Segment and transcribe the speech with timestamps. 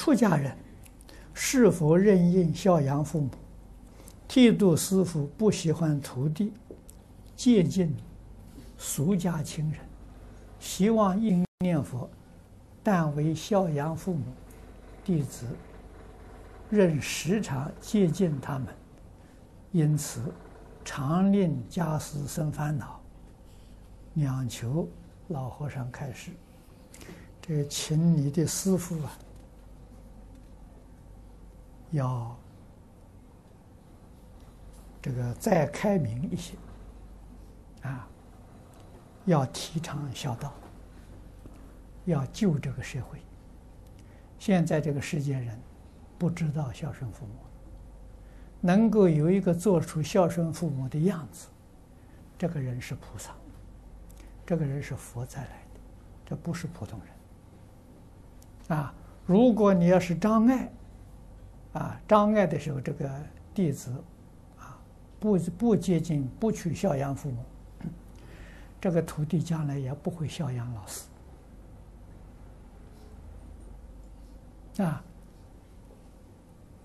[0.00, 0.56] 出家人
[1.34, 3.28] 是否任应孝养父母？
[4.26, 6.54] 剃度师父不喜欢徒弟
[7.36, 7.94] 接近
[8.78, 9.78] 俗家亲人，
[10.58, 12.08] 希望应念佛，
[12.82, 14.22] 但为孝养父母，
[15.04, 15.44] 弟子
[16.70, 18.68] 仍时常接近他们，
[19.70, 20.32] 因此
[20.82, 22.98] 常令家师生烦恼。
[24.14, 24.88] 两求
[25.28, 26.30] 老和尚开示。
[27.42, 29.12] 这个请你的师父啊，
[31.90, 32.36] 要
[35.02, 36.54] 这个再开明一些
[37.82, 38.06] 啊，
[39.24, 40.52] 要提倡孝道，
[42.04, 43.18] 要救这个社会。
[44.38, 45.58] 现在这个世界人
[46.18, 47.32] 不知道孝顺父母，
[48.60, 51.48] 能够有一个做出孝顺父母的样子，
[52.38, 53.30] 这个人是菩萨，
[54.46, 55.80] 这个人是佛再来的，
[56.26, 56.98] 这不是普通
[58.68, 58.78] 人。
[58.78, 58.94] 啊，
[59.26, 60.70] 如果你要是障碍，
[61.72, 63.08] 啊，障碍的时候，这个
[63.54, 63.92] 弟子，
[64.58, 64.76] 啊，
[65.20, 67.44] 不不接近，不去孝养父母，
[68.80, 71.04] 这个徒弟将来也不会孝养老师。
[74.82, 75.04] 啊，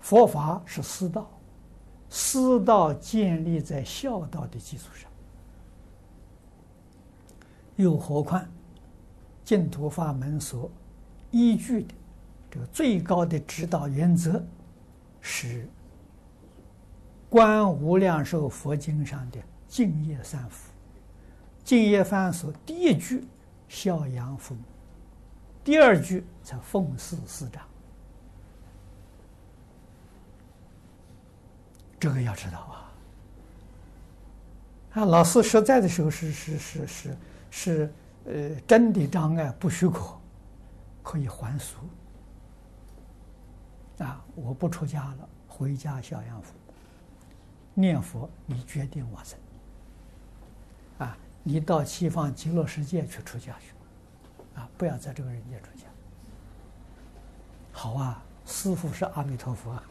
[0.00, 1.28] 佛法是师道，
[2.10, 5.10] 师道建立在孝道的基础上，
[7.76, 8.46] 又何况
[9.44, 10.70] 净土法门所。
[11.32, 11.94] 依据的
[12.50, 14.42] 这个最高的指导原则
[15.28, 15.62] 是
[17.28, 20.70] 《观无量寿佛经》上的“敬业三福”。
[21.64, 23.26] 敬业三福第一句
[23.68, 24.60] 孝养父母，
[25.64, 27.64] 第二句才奉事师长。
[31.98, 32.92] 这个要知道啊！
[34.92, 37.16] 啊，老师实在的时候是是是是
[37.50, 37.92] 是
[38.26, 40.16] 呃，真的障碍不许可。
[41.02, 41.76] 可以还俗
[43.98, 44.22] 啊！
[44.34, 46.52] 我不出家了，回家孝养父，
[47.74, 49.38] 念佛，你决定往生
[50.98, 51.16] 啊！
[51.42, 53.72] 你到西方极乐世界去出家去
[54.54, 54.68] 啊！
[54.76, 55.86] 不要在这个人间出家。
[57.72, 59.82] 好啊，师父是阿弥陀佛啊，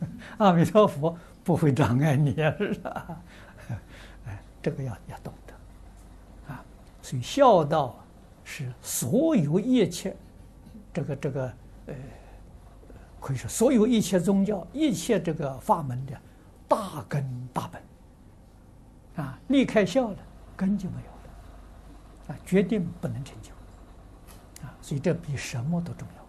[0.38, 3.22] 阿弥陀佛不会障碍你啊，是吧？
[4.26, 6.62] 哎，这个要要懂得啊！
[7.00, 8.04] 所以孝道
[8.44, 10.14] 是所有一切。
[10.92, 11.52] 这个这个
[11.86, 11.94] 呃，
[13.26, 16.12] 可以说所有一切宗教、一切这个法门的
[16.68, 20.16] 大根大本啊，离开孝了，
[20.56, 23.50] 根就没有了啊，决定不能成就
[24.64, 26.25] 啊，所以这比什么都重要。